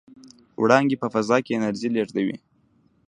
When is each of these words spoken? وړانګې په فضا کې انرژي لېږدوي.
وړانګې 0.61 0.97
په 1.01 1.07
فضا 1.13 1.37
کې 1.45 1.53
انرژي 1.57 1.89
لېږدوي. 1.95 2.37